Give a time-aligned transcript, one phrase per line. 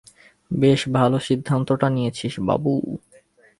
[0.51, 2.71] বেশ ভালো সিদ্ধান্তটা নিয়েছিস, বাবু।